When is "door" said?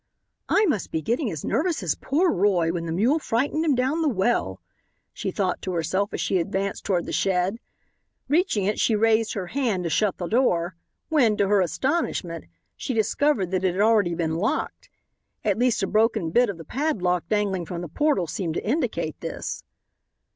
10.25-10.75